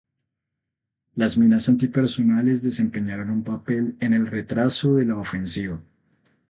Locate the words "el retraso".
4.13-4.95